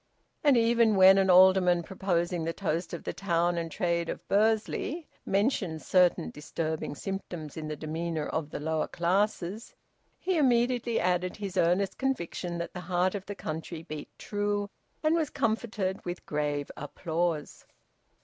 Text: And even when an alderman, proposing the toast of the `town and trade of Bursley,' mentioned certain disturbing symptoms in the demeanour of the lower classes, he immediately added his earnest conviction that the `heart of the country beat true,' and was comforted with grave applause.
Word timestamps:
And 0.43 0.57
even 0.57 0.95
when 0.95 1.19
an 1.19 1.29
alderman, 1.29 1.83
proposing 1.83 2.43
the 2.43 2.53
toast 2.53 2.91
of 2.91 3.03
the 3.03 3.13
`town 3.13 3.55
and 3.55 3.71
trade 3.71 4.09
of 4.09 4.27
Bursley,' 4.27 5.07
mentioned 5.27 5.83
certain 5.83 6.31
disturbing 6.31 6.95
symptoms 6.95 7.55
in 7.55 7.67
the 7.67 7.75
demeanour 7.75 8.25
of 8.25 8.49
the 8.49 8.59
lower 8.59 8.87
classes, 8.87 9.75
he 10.17 10.37
immediately 10.39 10.99
added 10.99 11.35
his 11.37 11.55
earnest 11.55 11.99
conviction 11.99 12.57
that 12.57 12.73
the 12.73 12.79
`heart 12.79 13.13
of 13.13 13.27
the 13.27 13.35
country 13.35 13.83
beat 13.83 14.09
true,' 14.17 14.71
and 15.03 15.13
was 15.13 15.29
comforted 15.29 16.03
with 16.03 16.25
grave 16.25 16.71
applause. 16.75 17.63